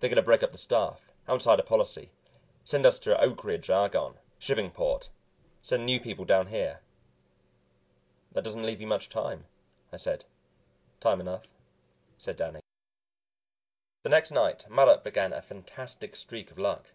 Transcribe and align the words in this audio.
They're 0.00 0.10
going 0.10 0.16
to 0.16 0.22
break 0.22 0.42
up 0.42 0.50
the 0.50 0.58
staff, 0.58 1.12
Outsider 1.28 1.62
policy, 1.62 2.10
send 2.64 2.84
us 2.84 2.98
to 2.98 3.16
Oak 3.22 3.44
Ridge, 3.44 3.70
Argonne, 3.70 4.18
Shippingport, 4.40 5.08
send 5.62 5.86
new 5.86 6.00
people 6.00 6.24
down 6.24 6.48
here." 6.48 6.80
"That 8.32 8.42
doesn't 8.42 8.66
leave 8.66 8.80
you 8.80 8.88
much 8.88 9.08
time," 9.08 9.46
I 9.92 9.96
said. 9.96 10.24
"Time 10.98 11.20
enough," 11.20 11.44
said 12.16 12.36
Danny. 12.36 12.58
The 14.02 14.10
next 14.10 14.32
night 14.32 14.66
Mattup 14.68 15.04
began 15.04 15.32
a 15.32 15.40
fantastic 15.40 16.16
streak 16.16 16.50
of 16.50 16.58
luck. 16.58 16.88